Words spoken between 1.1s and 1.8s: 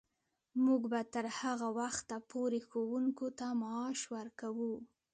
تر هغه